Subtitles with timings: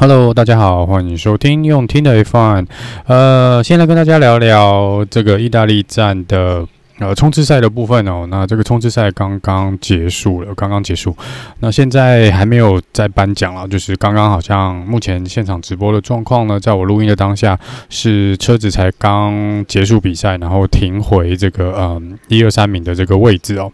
[0.00, 2.66] Hello，大家好，欢迎收听用听的 F1。
[3.06, 6.66] 呃，先来跟大家聊聊这个意大利站的
[7.00, 8.26] 呃冲刺赛的部分哦。
[8.30, 11.14] 那这个冲刺赛刚刚结束了，刚刚结束。
[11.58, 17.60] 那现在还没有在颁奖了，就是刚刚好像目前现场直播的状况呢，在我录音的当下
[17.90, 23.70] 是车子才刚结束比赛，然后停回这个嗯一二三名的这个位置哦。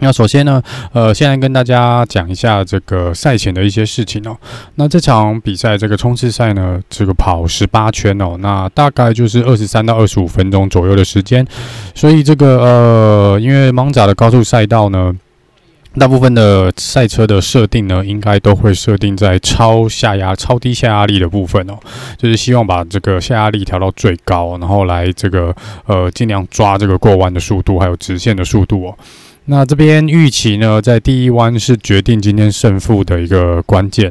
[0.00, 0.60] 那首先呢，
[0.92, 4.36] 呃，先来跟大家讲一下这个赛前的一些事情哦。
[4.74, 11.46] 那这场比赛这个冲刺赛呢，这个跑十八圈哦，那大概就是二十三到二十五分钟左右的时间。
[11.94, 15.14] 所以这个呃，因为蒙扎的高速赛道呢，
[15.96, 21.78] 大部分的赛车的设定呢，应该都会设定在超下压、超低下压力的部分哦，
[22.18, 25.54] 就是希望把这个下压力调到最高，然后来这个
[25.86, 28.98] 呃，尽量抓这个过弯的速度，还有直线的速度哦。
[29.46, 34.10] 那这边预期呢，在第一弯是决定今天胜负的一个关键。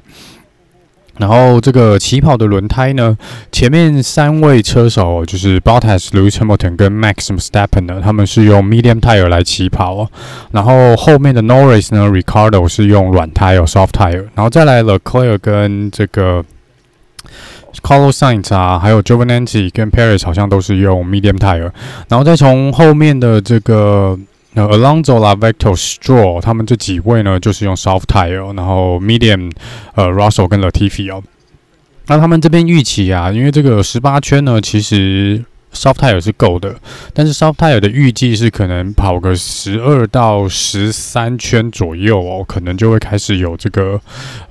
[1.17, 3.17] 然后这个起跑的轮胎呢，
[3.51, 10.09] 前面三位车手就是 Bottas、Lewis Hamilton 跟 Max Verstappen 呢，他们是用 medium tire 来起跑哦。
[10.51, 14.25] 然后后面的 Norris 呢，Ricardo 是用软胎哦，soft tire。
[14.35, 16.43] 然后再来 Leclerc 跟这个
[17.81, 21.03] Carlos Sainz 啊，还有 j o v a n a n t i 跟 Perez 好像都是用
[21.07, 21.71] medium tire。
[22.07, 24.17] 然后再从后面的这个。
[24.53, 29.51] 那 Alonso、Vettel、Stroll 他们这几位呢，就是用 soft tire，然后 medium，
[29.95, 31.23] 呃，Russell 跟 Latifi 哦。
[32.07, 35.43] 那他们这边预期啊，因为这个十八圈呢，其实。
[35.73, 36.75] Soft tire 是够的，
[37.13, 43.99] 但是 Soft tire 的预计是可能跑个十二到十三圈左右哦，可能就会开始有这个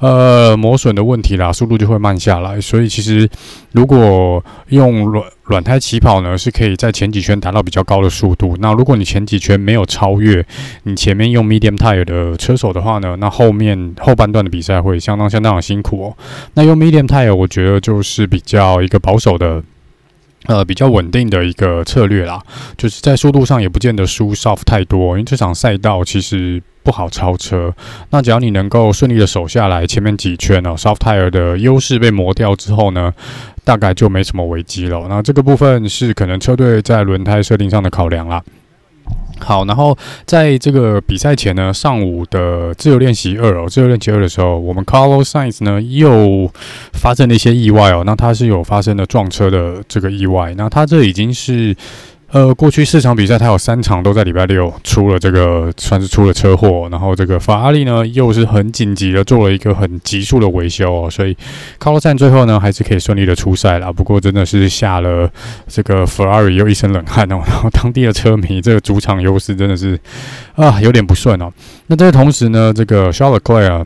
[0.00, 2.60] 呃磨损的问题啦，速度就会慢下来。
[2.60, 3.28] 所以其实
[3.70, 8.56] 如果用软软胎起跑呢，是可以在前几圈达到比较高的速度。
[8.60, 10.44] 那如果你前几圈没有超越
[10.82, 16.16] 你前面用 Medium tire 的车手的话呢，那后面后半段的比赛会相当相当的辛苦哦。
[16.54, 19.62] 那用 Medium tire 我觉得就是比较一个保守的。
[20.46, 22.42] 呃，比较稳定的一个策略啦，
[22.76, 27.72] 就是在速度上也不见得输 soft 太多，因为这场赛道其实不好超车。
[28.10, 33.12] 那只要你能够顺利的守下来，前面几圈哦，soft tire 的优势被磨掉之后呢，
[33.64, 35.06] 大概就没什么危机了。
[35.08, 38.42] 那这个部分是可能车队在轮胎设定上的考量啦。
[39.42, 46.50] 好，然后在这个比赛前呢，上午的自由练习二哦，自由练习二的时候，我们 Carlos Sainz 呢又
[46.92, 51.76] 发生了一些意外哦，那他是有发生了撞车的这个意外，那他这已经是。
[52.32, 56.88] 呃，过去四场比赛，他有三场都在礼拜六出了这个，算是出了车祸。
[56.90, 61.36] 然后这个法拉利呢，又是很紧急的做了一个很急速的维修哦，所以
[61.78, 63.92] 卡洛赛最后呢，还是可以顺利的出赛了。
[63.92, 65.30] 不过真的是吓了
[65.68, 67.36] 这个法拉利又一身冷汗哦。
[67.46, 70.00] 然后当地的车迷，这个主场优势真的是
[70.54, 71.52] 啊，有点不顺哦。
[71.88, 73.84] 那这同时呢，这个 Charles Leclerc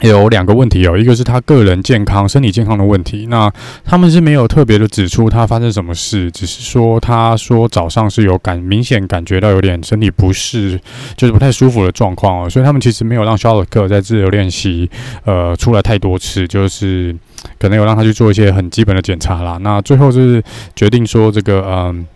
[0.00, 3.26] 有两个问题哦，一个是他个人健康、身体健康的问题。
[3.28, 3.52] 那
[3.84, 10.80] 他们是没有特别的指出他发生什么事，只是说他说早上是有感明显感觉到有点身体不适，
[11.16, 12.48] 就是不太舒服的状况哦。
[12.50, 14.88] 所以他们其实没有让肖尔克在自由练习
[15.24, 17.14] 呃出来太多次，就是
[17.58, 19.58] 可能有让他去做一些很基本的检查啦。
[19.62, 20.42] 那最后就是
[20.76, 22.06] 决定说这个嗯。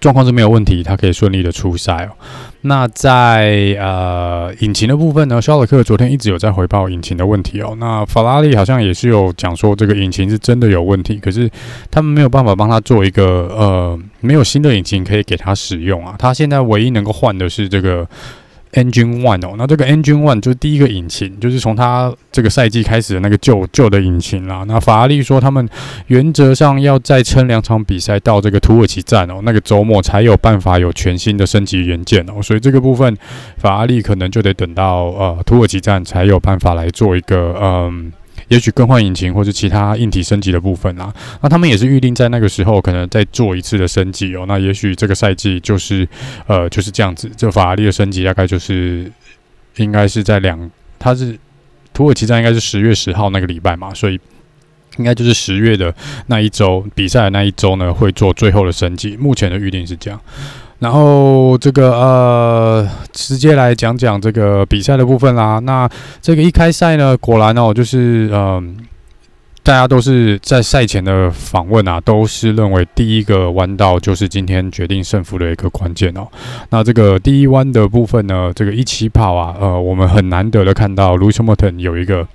[0.00, 2.10] 状况是没有问题，他可以顺利的出赛哦。
[2.62, 7.76] 那在呃引擎的部分呢，肖尔克昨天一直有在回报引擎的问题哦。
[7.78, 11.50] 那法拉利好像也是有讲说这个引擎是真的有问题，可是
[11.90, 13.24] 他们没有办法帮他做一个
[13.56, 16.16] 呃没有新的引擎可以给他使用啊。
[16.18, 18.06] 他现在唯一能够换的是这个。
[18.72, 24.64] Engine One 哦，那这个 Engine One 就是第一个引擎，就是从它这个赛季开始的那个旧旧的引擎啦。
[24.68, 25.68] 那法拉利说他们
[26.08, 32.42] 原则上要再撑两场比赛到这个土耳其站哦，那个周末才有办法有全新的升级元件哦。
[32.42, 33.16] 所以这个部分
[33.56, 38.12] 法拉利可能就得等到呃土耳其站才有办法来做一个嗯。
[38.48, 44.44] 也许更换引擎或者其他硬体升级的部分啦，那他们也是预定在那个时候可能再做一次的升级哦。
[44.48, 46.08] 那也许这个赛季就是
[46.46, 49.10] 呃就是这样子，这法拉利的升级大概就是
[49.76, 51.38] 应该是在两，它是
[51.92, 54.18] 土耳其站应该是十月十号那个礼拜嘛，所以
[54.96, 55.94] 应该就是十月的
[56.26, 59.16] 那一周比赛的那一周呢会做最后的升级。
[59.16, 60.20] 目前的预定是这样。
[60.78, 65.58] 然后这个呃，直接来讲讲这个比赛的部分啦。
[65.58, 65.88] 那
[66.22, 68.64] 这个一开赛呢，果然哦，就是嗯、呃，
[69.62, 76.28] 大家都是在赛前的访问啊，都是认为第一个弯道就是今天决定胜负的一个关键哦。
[76.70, 82.26] 那这个第一弯的部分呢，这个一起跑啊，呃，我们很难得的看到 Lewis Hamilton 有一个。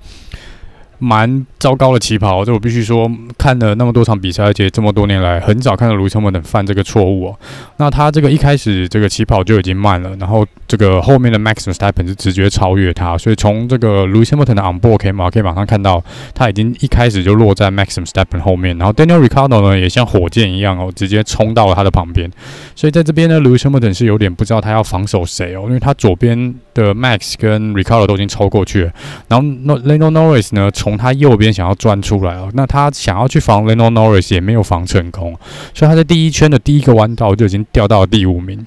[1.04, 7.38] 蛮糟糕的起跑，这我必须说，看了那么多场比赛，而且这么多年来很少看到 Lewis Hamilton 犯这个错误哦。
[7.76, 16.02] 那他这个一开始这个起跑就已经慢了，然后这个后面的 Max Verstappen 是直接超越他，所以从这个 Lewis Hamilton 的 onboard 可以马可以马上看到，
[16.34, 22.30] 他已经一开始就落在 Max Verstappen 后面，然后 Daniel Ricardo 呢也像火箭一样哦，直接冲到了他的旁边，
[22.74, 28.92] 所以在这边呢，Lewis Hamilton 是有点不知道他要防守谁哦，因为他左边的 Max 跟 Ricardo 都已经超过去了，
[29.28, 29.46] 然后
[29.78, 35.34] Lando Norris 呢从他右边想要钻出来哦，那他想要去防 Lando Norris 也没有防成功，
[35.72, 38.66] 所以他在第一圈的第一个弯道就已经掉到了第五名。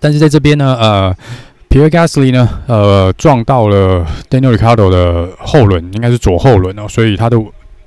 [0.00, 1.14] 但是在这边呢，呃
[1.68, 7.36] ，Pierre Gasly 呢，呃，撞到了 Daniel Ricardo 的后轮，应该是左后轮哦，所以他的。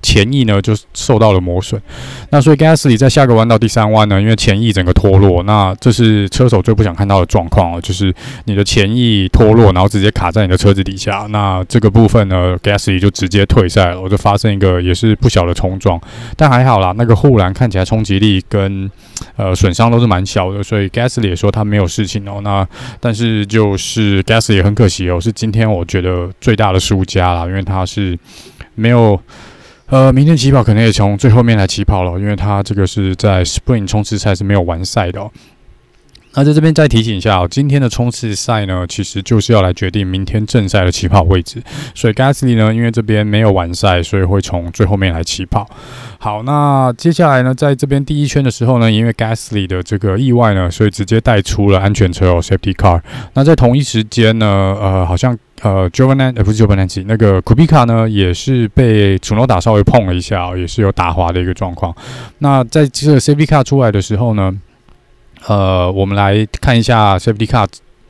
[0.01, 1.81] 前翼呢就受到了磨损，
[2.29, 8.13] 那所以 Gasly 在下个弯道第三弯呢，因为前翼整个脱落，那这是车手最不想看到的状况哦，就是
[8.45, 15.99] 你的前翼脱落，然后直接卡在你的车子底下，那这个部分呢，Gasly 就直接退赛了，我就发生一个也是不小的冲撞，
[16.35, 18.89] 但还好啦，那个护栏看起来冲击力跟
[19.35, 22.67] 呃损伤都是蛮小的，所以 Gasly 也说他没有事情哦，那
[22.99, 28.17] 但是就是 Gasly 也很可惜哦，是今天我觉得最大的输家啦，因为他是
[28.75, 29.19] 没有。
[29.91, 35.29] 呃，明天起跑可能也从最后面来起跑了，因为他这个是在 Spring 冲刺赛是没有完赛的哦。
[36.33, 41.61] 那在这边再提醒一下哦，今天的冲刺赛呢，其实就是要来决定明天正赛的起跑位置。
[41.93, 45.69] 所以 Gasly 呢，因为这边没有完赛，所以会从最后面来起跑。
[46.17, 53.01] 好，那接下来呢，在这边第一圈的时候呢，因为 Gasly 的这个意外呢，所以直接带出了安全车哦，Safety Car。
[53.33, 54.47] 那在同一时间呢，
[54.79, 61.95] 呃，好像呃 Giovinazzi 呃不是 Giovinazzi 那个 Kubica 呢，也是被楚诺打稍微碰了一下哦，也是有打滑的一个状况。
[62.39, 64.55] 那在这个 Safety Car 出来的时候呢，
[65.47, 67.67] 呃，我们来看一下 Safety Car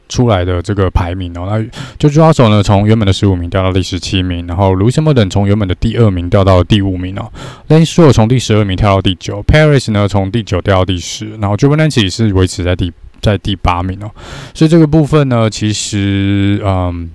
[0.07, 1.47] 出来的这个排名哦。
[1.49, 1.57] 那
[1.97, 7.31] George Russell 呢，从原本的十五名掉到第十七名，然后 Lewis Hamilton 从原本的第二名掉到了第五名哦。
[7.69, 14.11] Lance s o 从第十二名跳到第九，Paris 呢从第九掉到第十，然后 j o v a n a n 是维持在第在第八名哦。
[14.53, 17.09] 所以这个部分呢，其实嗯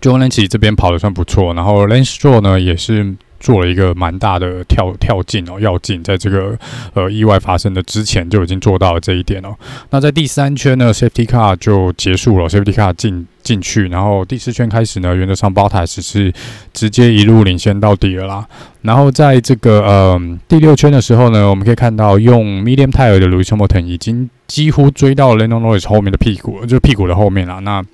[0.00, 3.14] ，Giovinazzi 这边跑的算不错，然后 Lance Stroll 呢也是。
[3.38, 6.58] 做了一个蛮大的跳跳进哦，要进，在这个
[6.94, 9.54] 呃意外发生的之前就已经做到了这一点哦。
[9.90, 16.32] 那在第三圈呢，Safety Car 就结束了，Safety Car 进进去，然后第四圈开始呢，原则上 b o t a s 是
[16.72, 18.48] 直接一路领先到底了啦。
[18.80, 27.60] 然后在这个呃第六圈的时候呢，我们可以看到用 Medium Tire 的 Lewis Hamilton 已经几乎追到 Lando Norris 后面的屁股，就是屁股的后面了。
[27.60, 27.84] 那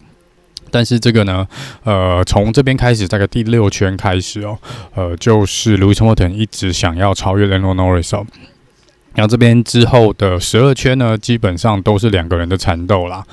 [0.72, 1.46] 但是这个呢，
[1.84, 4.58] 呃，从这边开始，大概第六圈开始哦，
[4.94, 8.26] 呃，就是 Lewis Hamilton 一直想要超越 Lando Norris 哦。
[9.14, 13.24] 然后这边之后的十二圈呢，基本上都是两个人的缠斗啦。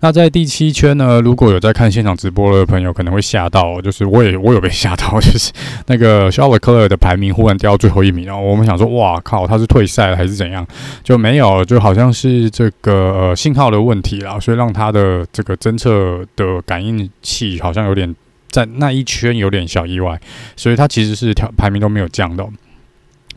[0.00, 5.50] 那在第七圈呢，如果有在看现场直播的朋友，可能会吓到，就是我也我有被吓到， 就是
[5.86, 10.66] 那个 Charles Leclerc 的排名忽然掉到最后一名，然后我们想说，哇靠，他是退赛了还是怎样？
[11.02, 18.14] 就没有，就好像是这个呃信号的问题啦，所以让他的这个侦测的感应器好像有点
[18.50, 20.20] 在那一圈有点小意外，
[20.56, 22.46] 所以他其实是条排名都没有降的。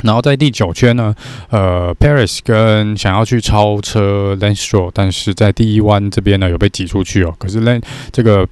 [0.04, 1.14] 然后在第九圈呢，
[1.50, 7.36] 呃，Paris 跟想要去超车 l a n s t r o 但是在第一弯这边呢有被挤出去哦。
[7.38, 7.82] 可是 l a n
[8.12, 8.48] 这个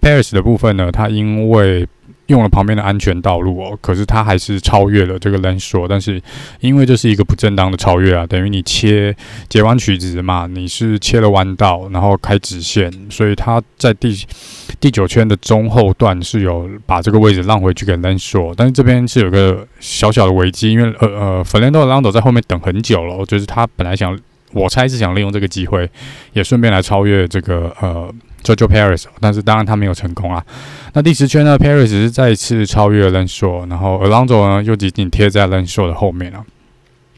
[0.00, 1.86] Paris 的部分呢，他因为
[2.30, 6.22] 用了旁边的安全道路哦，可是他还是超越了这个 Lenso，但是
[6.60, 9.14] 因为这是一个不正当的超越啊，等于你切
[9.48, 14.16] 截弯曲直嘛，你是切了弯道，然后开直线，所以他在第
[14.78, 24.16] 第九圈的中后段是有把这个位置让回去给 Lenso，但是这边是有个小小的危机，因为呃呃，Fernando Alonso 在后面等很久了，就是他本来想，
[24.52, 25.90] 我猜是想利用这个机会，
[26.32, 28.08] 也顺便来超越这个呃。
[28.42, 30.44] Jojo Perez，但是当然他没有成功啊。
[30.92, 36.44] 那第十圈呢，Perez 是再次超越了 lancel 然后 Alonso 呢又紧紧贴在 lancel 的后面了。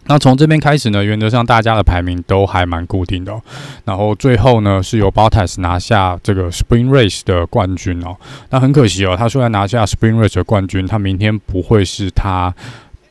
[0.07, 3.41] 那从这边开始呢，原则上大家的排名都还蛮固定的哦。
[3.85, 8.17] 然后最后呢，是由 Bottas 拿下这个 Spring Race 的冠军哦。
[8.51, 12.53] 那很可惜哦，他虽然拿下 Spring Race 的冠军，他明天不会是他。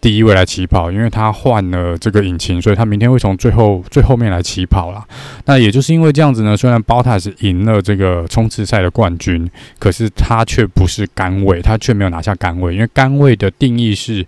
[0.02, 5.06] 第一位来起跑，因为他换了这个引擎，所以他明天会从最后最后面来起跑啦。
[5.46, 14.26] 那也就是因为这样子呢，虽然 Bottas 赢了这个冲刺赛的冠军，可是他却不是杆位，他却没有拿下杆位，因为杆位的定义是，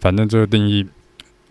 [0.00, 0.84] 反正这个定义，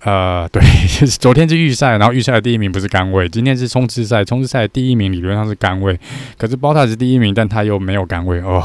[0.01, 0.61] 呃，对，
[1.17, 5.97] 昨天是预赛，然后预赛的第一名不是杆位，今天是冲刺赛，冲刺赛第一名理论上是杆位，
[6.37, 8.61] 可是 Bolt 是第一名，但他又没有杆位，哦，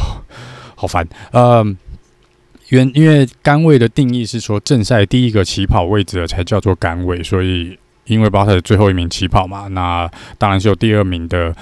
[0.74, 1.76] 好烦，嗯。
[2.68, 11.54] 原因为杆位的定义是说正赛第一个起跑位置的才叫做杆位，所以因为巴特最后一名起跑嘛，那当然是有第二名的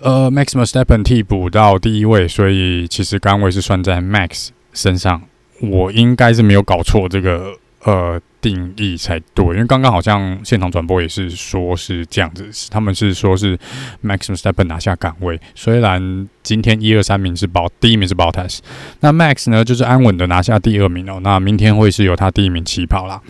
[0.00, 5.22] 呃，Max m e r s t e p p e n 替补到第一位，所以其实杆位是算在 Max 身上。
[5.60, 13.56] 我应该是没有搞错这个呃定义才对，因为刚刚好像现场转播也是说是这样子，他们是说是
[14.04, 18.58] Max Stepan 拿下岗位，虽然今天一二三名是保第一名是 Bottas，
[19.00, 23.20] 那 Max 呢就是安稳的拿下第二名哦，那明天会是由他第一名起跑啦。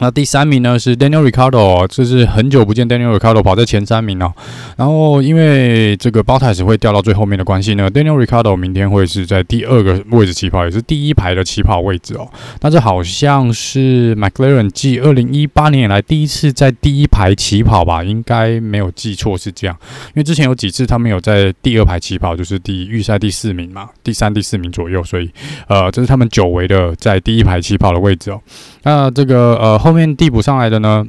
[0.00, 4.32] 那第三名呢是 Daniel Ricardo，这是很久不见 Daniel Ricardo 跑在前三名哦。
[4.76, 12.30] 然后因为这个 b o t a s 会掉到最后面的关系呢，Daniel Ricardo 明天会是在第二个位置起跑，也是第一排的起跑位置哦。
[12.60, 18.04] 那这好像是 McLaren 继二零一八年以来第一次在第一排起跑吧？
[18.04, 19.76] 应该没有记错是这样，
[20.08, 25.28] 因为之前有几次他们有在第二排起跑，就是第预赛第四名嘛，第三、第四名左右，所以
[25.66, 28.40] 呃，这是他们久违的在第一排起跑的位置哦。
[28.84, 29.76] 那这个呃。
[29.88, 31.06] 后面递补上来的呢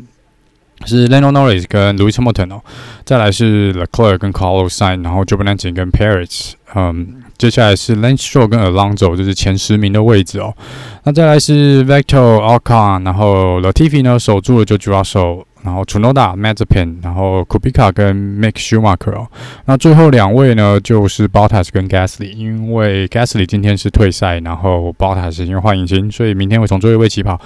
[0.85, 2.61] 是 Lando Norris 跟 Lewis Hamilton 哦，
[3.03, 10.55] 再来是 Leclerc 跟 Carlos Sainz，然后 Giovinazzi 跟 Perez，嗯，接下来是 Lance Stroll 跟 Alonso，就是前十名的位置哦。
[11.03, 19.27] 那再来是 Vettel Ocon，然后 Latifi 呢守住了 George Russell，然后 Tsunoda Mazepin，然后 Kubica 跟 Mick Schumacher 哦。
[19.65, 27.37] 那最后两位呢就是 Bottas 跟 Gasly，因为 Gasly 今天是退赛，然后 Bottas 因为换引擎，所以明天会从最后一位起跑。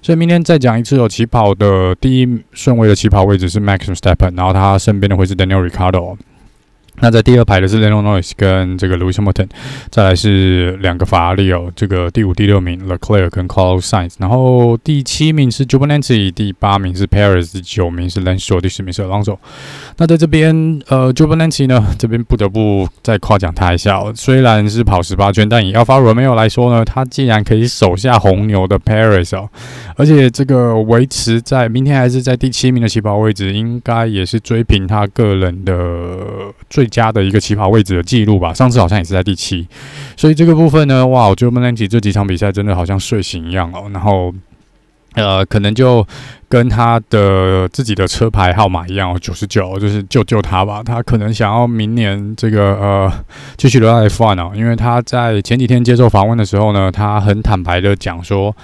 [0.00, 6.16] 所以明天再讲一次有，起跑的第一顺位的起跑位置是 Max Verstappen，然后他身边的会是 Daniel r i c a r d o。
[7.00, 9.46] 那在第二排的是 l e n o Norris 跟这个 Louis Hamilton，
[9.88, 19.02] 再来是两个法拉利哦，这个第五、第六名 Leclerc 跟 c a r l s i n z 然后第七名是 Giovinazzi，第八名是 Paris，第九名是 lancero 第十名是
[19.02, 19.38] Alonso。
[19.98, 29.48] 那在这边呃 Giovinazzi 呢，这边不得不再夸奖他一下哦，虽然是跑十八圈，但以 Alfa Romeo 来说呢，他竟然可以手下红牛的 Paris 哦，
[29.94, 35.76] 而且这个维持在明天还是在第七名的起跑位置，应该也是追平他个人的
[36.68, 36.87] 最。
[36.88, 39.66] 加的一个起跑位置的记录吧，上次好像也是在第七，
[40.16, 44.34] 所以这个部分呢，哇，我觉得 Giovinazzi 这几场比赛真的好像睡醒一样哦，然后
[45.14, 46.06] 呃，可能就
[46.48, 53.12] 跟他的自己的车牌号码一样哦，九十九，就是救救他吧，他可能想要明年这个呃
[53.56, 58.54] 继续留在 F1 哦，因为他在前几天接受访问的时候呢，他很坦白的讲说。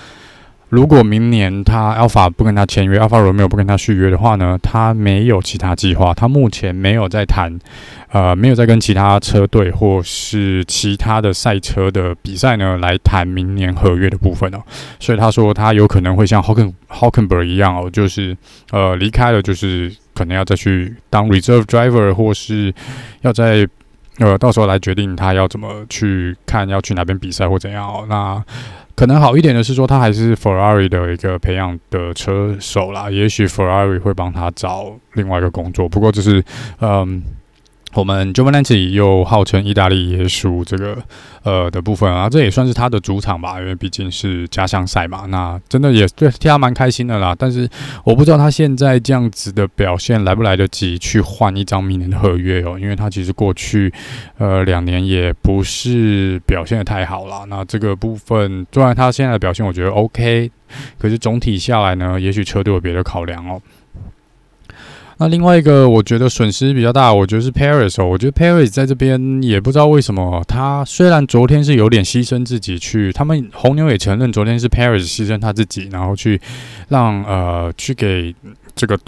[0.70, 7.56] 如果明年他 Alpha 不跟他签约，Alpha Romeo 不跟他续约的话呢，他没有其他计划，他目前没有在谈，
[8.10, 14.58] 呃，没有在跟其他车队或是其他的赛车的比赛呢来谈明年合约的部分哦。
[14.98, 18.36] 所以他说他有可能会像 Hulkenberg 一样哦，就是
[18.72, 22.74] 呃离开了，就是可能要再去当 Reserve Driver，或是
[23.20, 23.68] 要在
[24.18, 28.06] 呃到时候来决定他要怎么去看要去哪边比赛或怎样哦。
[28.08, 28.42] 那
[28.96, 33.10] 可能好一点的是说，他还是 Ferrari 的一个培养的车手啦。
[33.10, 35.88] 也许 Ferrari 会帮他找另外一个工作。
[35.88, 36.44] 不过，就是
[36.80, 37.22] 嗯。
[37.94, 40.98] 我们 Giovinazzi 又号称意大利耶稣这个
[41.42, 45.26] 呃的部分啊，这也算是他的主场吧，因为毕竟是家乡赛嘛。
[45.28, 47.34] 那真的也对替他蛮开心的啦。
[47.38, 47.68] 但是
[48.04, 53.92] 我不知道他现在这样子的表现来不来得及去换一张明年的合约哦，因为他其实过去
[54.38, 57.44] 呃两年也不是表现得太好啦。
[57.48, 60.50] 那这个部分，虽然他现在的表现我觉得 OK，
[60.98, 63.62] 可是总体下来呢，也许车队有别的考量哦。
[65.18, 68.06] 那另外一个，我觉得损失比较大，我觉得是 Paris 哦。
[68.06, 76.40] 我觉得 Paris 在这边也不知道为什么，他虽然昨天是有点牺牲自己去，他们红牛也承认昨天是 Paris 牺牲他自己，然后去
[76.88, 78.34] 让呃去给
[78.74, 78.98] 这个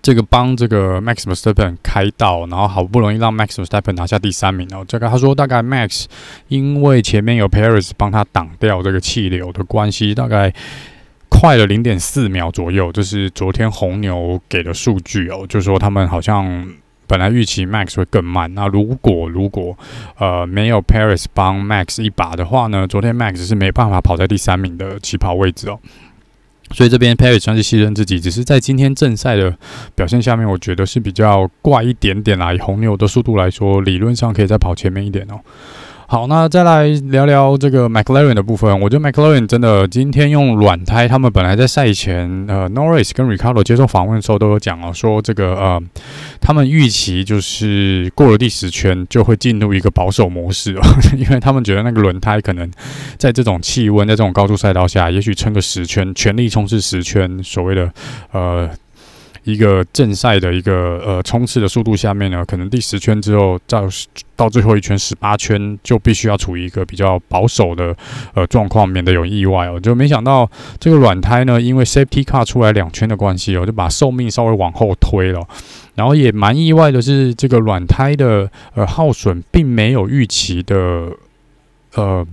[0.00, 4.84] 这个帮这个 Max Verstappen 开道，然后好不容易让 Max Verstappen 拿下第三名哦。
[4.86, 6.04] 这个他说大概 Max
[6.46, 10.54] 因为前面有 Paris 帮他挡掉这个气流的关系，大概。
[11.28, 16.66] 快了零点四秒左右，这是昨天红牛给的数据哦，就是说他们好像
[17.06, 18.52] 本来预期 Max 会更慢。
[18.54, 19.76] 那如果如果
[20.18, 25.78] 呃没有 Paris 帮 Max 一把的话呢，昨天 Max 是没办法跑在第三名的起跑位置哦。
[26.70, 29.56] 所以这边 Paris 算是牺牲自己，只是在今天正赛的
[29.94, 32.52] 表现下面，我觉得是比较怪一点点啦。
[32.52, 35.40] 以红牛的速度来说，理论上可以再跑前面一点哦。
[36.10, 38.80] 好，那再来聊聊这个 McLaren 的部分。
[38.80, 45.78] 我觉得 McLaren 真的今天用软胎，他们本来在赛前，呃，Norris 跟 Ricardo 接受访问的时候都有讲哦，说这个呃，
[46.40, 50.80] 他们预期就是过了第十圈就会进入一个保守模式哦，
[51.14, 52.70] 因为他们觉得那个轮胎可能
[53.18, 57.92] 在这种气温、在这种高速赛道下，也许撑个十圈，全力冲刺十圈，所谓的
[58.32, 58.70] 呃。
[59.44, 63.88] 一个正赛的一个呃冲刺的速度下面呢，可能第十圈之后到
[64.36, 67.96] 到最后一圈十八圈就必须要处于一个比较保守的
[68.34, 69.80] 呃状况，免得有意外哦。
[69.80, 75.46] 就没想到这个软胎呢，因为 Safety Car 出来两圈的关系哦，就把寿命稍微往后推了。
[75.94, 81.10] 然后也蛮意外的是，这个软胎的呃耗损并没有预期的
[81.94, 82.26] 呃。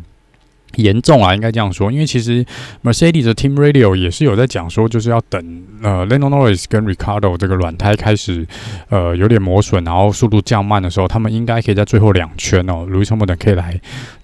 [0.77, 2.45] 严重啊，应该这样说，因为其实
[2.83, 8.45] Mercedes 的 Team Radio 也是有在讲说，就是要等呃 Lando Norris 跟 Ricardo 这个软胎开始
[8.89, 13.79] 呃有点磨损，然后速度降慢的时候，他们应该可以在最后两圈哦，Lewis Hamilton 可以来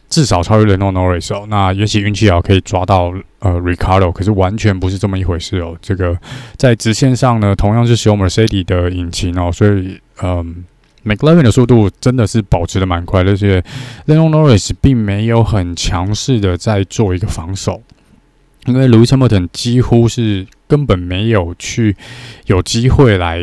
[0.09, 1.45] 至少超越 Lando Norris 哦。
[1.49, 5.77] 那也许运气好可以抓到呃 Ricardo，可是完全不是这么一回事哦。
[5.81, 6.17] 这个
[6.57, 10.65] 在直线上呢，同样是使用 Mercedes 的引擎哦，所以嗯。
[11.05, 13.61] McLaren 的速度真的是保持的蛮快，而且
[14.07, 17.81] Lando Norris 并没有很强势的在做一个防守，
[18.65, 21.95] 因为 Lewis Hamilton 几乎是根本没有去
[22.45, 23.39] 有机会来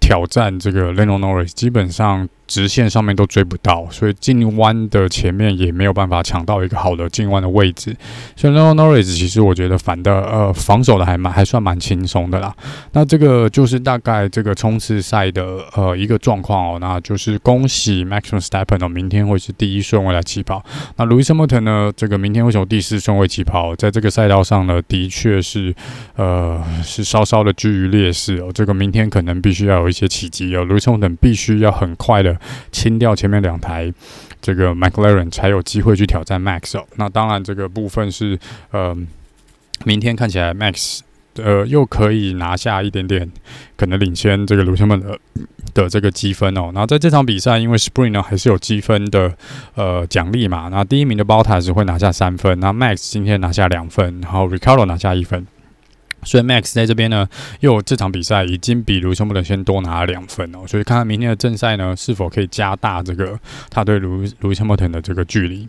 [0.00, 2.28] 挑战这个 Lando Norris，基本上。
[2.50, 7.96] 直线上面都追不到，所以进弯的前面也没有办法抢到一个好的进弯的位置。
[8.34, 12.52] 所以 Lando Norris 其实我觉得反的呃防守的还蛮还算蛮轻松的啦。
[12.90, 16.78] 那这个就是大概这个冲刺赛的呃一个状况哦。
[16.80, 20.60] 那就是恭喜 Max Verstappen 哦，明天会是第一顺位来起跑。
[20.96, 23.76] 那 Lewis Hamilton 呢，这个明天为什么第四顺位起跑？
[23.76, 25.72] 在这个赛道上呢，的确是
[26.16, 28.50] 呃是稍稍的居于劣势哦。
[28.52, 32.39] 这个明天可能必须要有一些奇迹哦，Lewis Hamilton 必须要很快的。
[32.72, 33.92] 清掉前面两台，
[34.40, 36.86] 这个 McLaren 才有机会去挑战 Max 哦。
[36.96, 38.38] 那当然，这个部分是
[38.70, 38.96] 呃，
[39.84, 41.00] 明天看起来 Max
[41.36, 43.30] 呃又可以拿下一点点，
[43.76, 45.18] 可能领先这个卢森堡的
[45.72, 46.70] 的这个积分哦。
[46.74, 49.32] 然后在这场比赛，因为 Spring 呢还是有积分的
[49.74, 50.68] 呃奖励嘛。
[50.68, 55.46] 那第一名的 Bottas 会拿下三分，那 Max 今天拿下两分，然后 Ricardo 拿下一分。
[56.22, 57.28] 所以 Max 在这边呢，
[57.60, 63.38] 又这场比赛已经比卢森堡的先多拿了两分哦，所以看看明天的正赛呢，是否可以加大这个
[63.70, 65.68] 他对卢卢森堡的这个距离。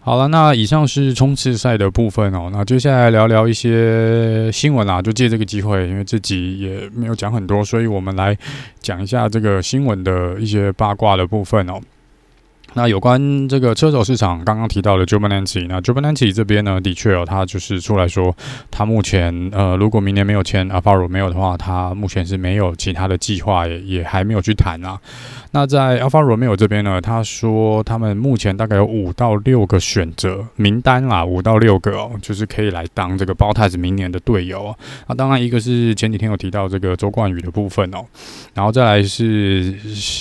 [0.00, 8.34] 好了，那以上是冲刺赛的部分哦，那接下来聊聊一些新闻啦，就借这个机会，因为这集也没有讲很多，所以我们来
[8.80, 11.78] 讲一下这个新闻的一些八卦的部分哦。
[12.74, 18.36] 那有关这个车手市场，刚刚提到的 Giovinazzi，那 Giovinazzi 这边呢，的确哦，他就是出来说，
[18.70, 25.00] 他目前呃，如果明年没有签 Alfa Romeo 的话，他目前是没有其他的计划，也也还没有去谈啊。
[25.52, 34.72] 那在 Alfa Romeo 这边呢，他说他们目前大概有五到六个选择名单啦，五到六个哦，就是可以来当这个 b o t a s 明年的队友。
[35.08, 38.04] 那当然一个是前几天有提到这个周冠宇的部分哦，
[38.52, 39.74] 然后再来是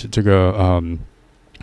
[0.09, 0.97] 这个嗯。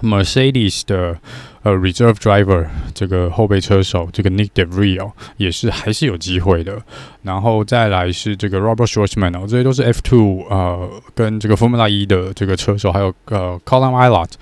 [0.03, 1.19] Mercedes 的
[1.63, 6.83] 呃 Reserve Driver 这个后备车手，这个 Nick De Vries 也是还是有机会的。
[7.23, 14.33] 然后再来是这个 Robert Schwartzman 哦，这些都是 F2 呃跟这个 Formula 一的这个车手，还有呃 Colin Ilott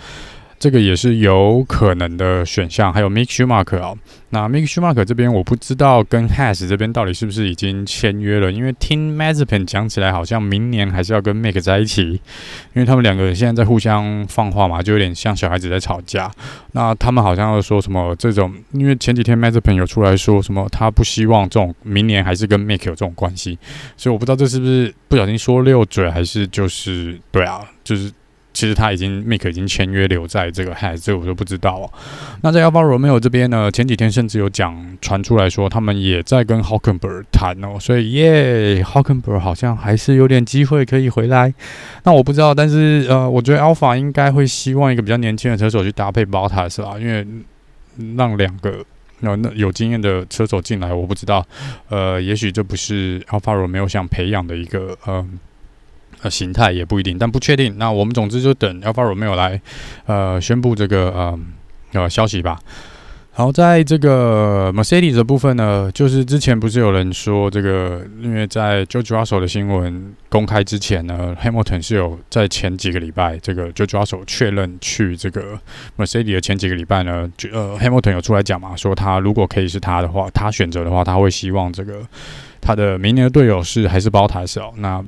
[0.62, 3.98] 这个也是有可能的选项，还有 Mick Schumacher 哦。
[4.31, 12.20] 那 Mick Schumacher 这边我不知道跟 Has 这边到底是不是已经签约了，因为听 Mazepin 讲起来好像明年还是要跟 Mick 在一起，因
[12.75, 16.31] 为他们两个人现在在互相放话嘛，就有点像小孩子在吵架。
[16.75, 23.59] 那他们好像要说什么这种，因为前几天 Mazepin 有出来说什么，他不希望这种明年还是跟 Mick 有这种关系，
[23.96, 28.12] 所以我不知道这是不是不小心说溜嘴，还是就是对啊，就是。
[28.53, 31.93] 其实他已经 Mick 已经签约留在这个 Has，这个我就不知道哦。
[32.43, 41.53] 那在 Alpha Romeo 这边呢，前几天甚至有讲传出来说，他们也在跟 Hockenberg 谈哦，所以耶，Hockenberg 好像还是有点机会可以回来。
[42.05, 47.27] 那我不知道，但是呃，我觉得 Alpha 应该会希望一个比较年轻的车手去搭配 Bottas 啦，因为
[48.17, 48.85] 让两个
[49.21, 51.47] 那那有经验的车手进来，我不知道，
[51.88, 55.27] 呃，也许这不是 Alfa Romeo 想培养的一个呃。
[56.22, 57.76] 呃，形态也不一定，但不确定。
[57.78, 59.61] 那我们总之就等 Alfa Romeo 来，
[60.06, 61.38] 呃，宣布这个呃
[61.92, 62.58] 呃消息吧。
[63.35, 75.58] 好，在这个 Mercedes 的部分呢，就是之前不是有人说这个，因为在 George Russell 的新闻公开之前呢，Hamilton 是有在前几个礼拜，这个 George Russell 确认去这个
[75.96, 82.06] Mercedes 的前几个礼拜呢，就呃 Hamilton 有出来讲嘛，说他如果可以是他的话，他选择的话，他会希望这个
[82.61, 85.02] 他的明年的队友是还是 Bottas 哦，那。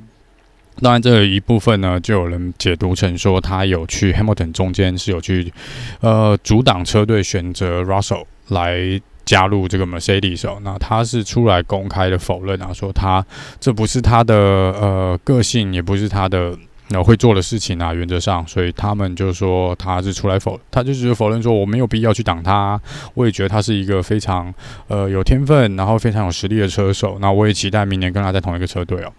[0.83, 5.53] 当然，这一部分呢，就有人解读成说他有去 Hamilton 中间是有去，
[6.01, 10.59] 呃，阻挡车队选择 Russell 来加入这个 Mercedes 哦。
[10.63, 13.25] 那他是出来公开的否认啊，说他
[13.61, 16.59] 这不是他的呃个性，也不是他的
[16.91, 22.79] 呃会做的事情啊，原则上，所以他们就说他是出来否，他就是否认说我没有必要去挡他。
[23.15, 24.53] 我也觉得他是一个非常
[24.89, 27.17] 呃有天分，然后非常有实力的车手。
[27.21, 29.13] 那我也期待明年跟他在同一个车队哦。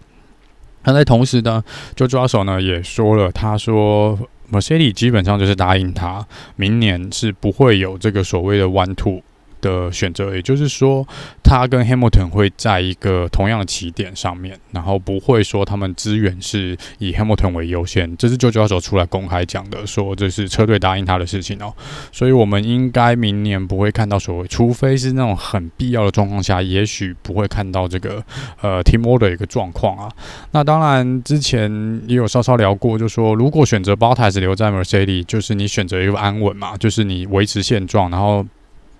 [0.86, 1.62] 那在同时呢，
[1.94, 4.18] 就抓手呢也说了，他说
[4.50, 9.20] Mercedes 基本上就是答应他，明年是不会有这个所谓的 One Two
[9.60, 11.06] 的选择，也就是说，
[11.42, 18.16] 他跟 Hamilton 会在一个同样的起点上面，然后不会说他们资源是以 Hamilton 为优先。
[18.16, 21.72] 这是 George Russell 出来公开讲的，说这是车队答应他的事情哦。
[22.12, 28.22] 所以我们应该明年不会看到所谓，除非是那种很必要的状况下，也许不会看到这个
[28.60, 30.10] 呃 Team Order 一个状况啊。
[30.52, 38.44] 那当然之前也有稍稍聊过，就说如果选择 Bottas 留在 Mercedes，就是你选择一个安稳嘛，就是你维持现状，然后。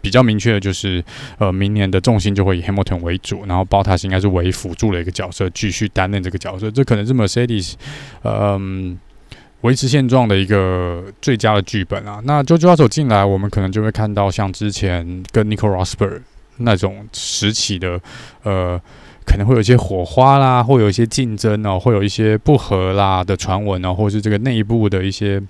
[0.01, 1.03] 比较明确的就是，
[1.39, 6.71] 呃，明年的重心就会以 Hamilton 为主，然后 Bottas 应该是为辅助的一个角色，继续担任这个角色。
[6.71, 7.75] 这可能是 Mercedes，
[8.23, 8.97] 嗯，
[9.63, 12.21] 维持现状的一个最佳的剧本啊。
[12.25, 16.21] 那 George Russell 进来，我们可能就会看到像之前跟 Nico Rosberg
[16.59, 18.01] 那种时期的，
[18.45, 18.81] 呃，
[19.25, 25.43] 可能会有一些火花啦，会有一些竞争哦，会有一些不合啦的传闻哦，或是这个内部的一些。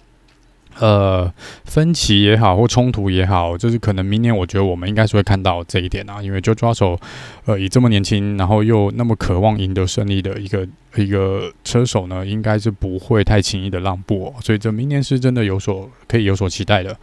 [0.78, 1.32] 呃，
[1.64, 6.98] 分歧也好，或冲突也好，就是可能明年我觉得我们应该是会看到这一点啊，因为 George Russell，
[7.46, 16.96] 呃，以这么年轻，然后又那么渴望赢得胜利的一个一个车手呢，应该是不会太轻易的让步，所以这明年是真的有所可以有所期待的。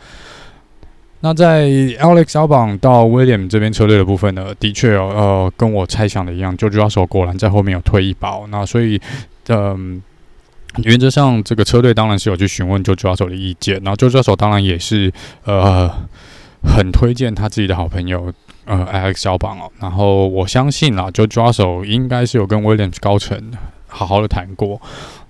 [1.22, 9.02] 那在 Alex Albon 到 William 这边车队的部分呢，的确哦，呃，跟我猜想的一样，George Russell 果然在后面有退一包，那所以，
[9.48, 10.02] 嗯。
[10.84, 15.14] 原则上，这个车队当然是有去询问就抓手的意见，然后就抓手当然也是
[15.46, 15.88] 呃
[16.64, 18.34] 很推荐他自己的好朋友
[18.66, 23.52] 呃 Alex 小榜哦，然后我相信啊就抓手应该是有跟 Williams 高层
[23.88, 24.82] 好好的谈过，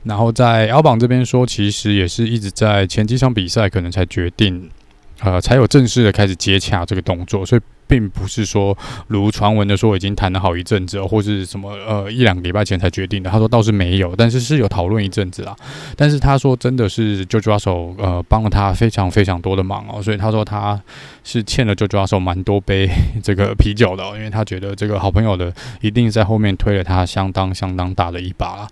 [0.03, 4.69] 然后在 L 榜这边说，其实也是一直在前几场比赛可能才决定，
[5.23, 7.61] 呃，才有正式的开始接洽这个动作，所以。
[7.85, 8.75] 并不是说
[9.07, 13.29] 如传闻的说已经谈了好一阵子，或是什么呃一两个礼拜前才决定的。
[13.29, 15.53] 他说倒是没有，但是是有讨论一阵子啦。
[15.95, 20.81] 但是他说真的是 George Russell 呃帮了他非常非常多的忙哦，所以他说他
[21.25, 22.89] 是欠了 George Russell 蛮多杯
[23.21, 28.67] 这个啤酒的，因为他觉得这个好朋友的一定在后面推了他相当相当大的一把啦。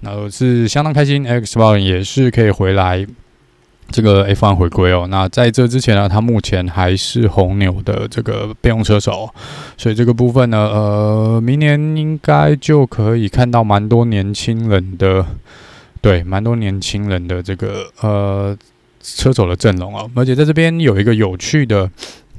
[0.00, 3.06] 那是相当开心，Xbox 也是可以回来。
[3.90, 9.28] 这个 F1 回归哦，那在这之前呢，他目前还是红牛的这个备用车手，
[9.76, 15.24] 所以这个部分呢，呃，明年应该就可以看到蛮多年轻人的，
[16.00, 18.56] 对，蛮多年轻人的这个呃
[19.00, 21.88] 车手的阵容哦，而且在这边有一个有趣的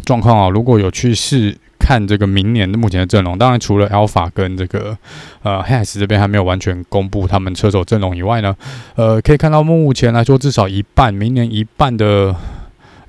[0.05, 1.57] 状况啊，如果有去试。
[1.77, 4.97] 看这个明年的目前的阵容，当然除了 Alpha 跟这个
[5.43, 8.55] 呃 has 这边还没有完全公布他们车手阵容以外呢，
[8.95, 12.35] 呃，可以看到目前来说至少一半，明年一半的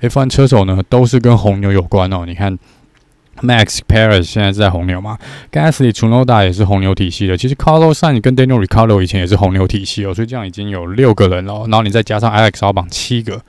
[0.01, 2.23] F1 车手呢都是跟红牛有关哦。
[2.27, 2.55] 你看。
[3.41, 5.17] Max Paris 现在是在红牛嘛
[5.51, 7.37] ，Gasly、Tsunoda 也是红牛体系的。
[7.37, 11.65] 其实 Carlos Sainz 跟 Daniel Ricciardo 以前也是红牛体系哦，所以这样已经有六个人了。
[11.67, 13.41] 然后你再加上 Alex Albon 七个，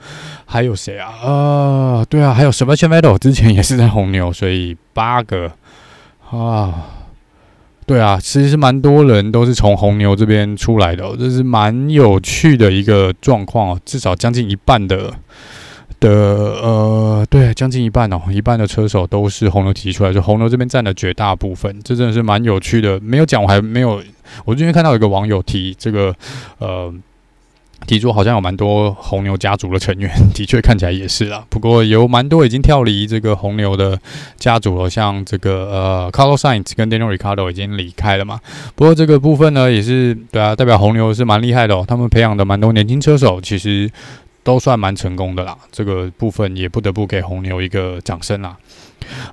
[0.45, 1.09] 还有谁啊？
[1.23, 5.51] 呃，对啊，还有 Sebastian Vettel 之前也是在红牛，所以八个
[6.29, 6.85] 啊。
[7.87, 15.11] 对啊，其实蛮多人都是从红牛这边出来的，这是蛮有趣的一个状况哦，至少将近一半的。
[15.99, 22.99] 的呃，对，将近一半哦，一半的车手都是红牛提出来，就红牛这边占了绝大部分，这真的是蛮有趣的。
[23.01, 24.01] 没有讲，我还没有，
[24.45, 26.15] 我最近看到一个网友提这个，
[26.59, 26.93] 呃，
[27.85, 31.43] 提出好像有蛮多红牛家族的成员，的确看起来也是啦。
[31.49, 33.99] 不过有蛮多已经跳离这个红牛的
[34.37, 38.39] 家族了，像这个呃，Carlos Sainz 跟 Daniel Ricciardo 已经离开了嘛。
[38.75, 43.91] 不过这个部分呢，也是对啊，代表红牛是蛮厉害的哦，他们培养的蛮多年轻车手，其实。
[44.43, 48.57] 都算蛮成功的啦，这个部分也不得不给红牛一个掌声啦。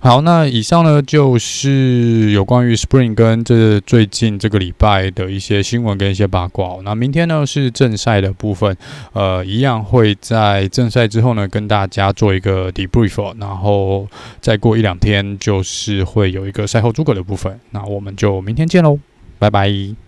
[0.01, 6.77] 好，那以上呢就是有关于 Spring 跟这最近这个礼拜的一些新闻跟一些八卦。
[6.83, 8.75] 那明天呢是正赛的部分，
[9.13, 14.07] 呃，一样会在正赛之后呢跟大家做一个 debrief，然后
[14.41, 17.59] 再过一两天就是会有一个赛后诸葛的部分。
[17.71, 18.99] 那我们就明天见喽，
[19.39, 20.06] 拜拜。